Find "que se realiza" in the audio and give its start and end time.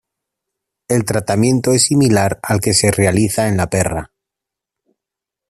2.59-3.47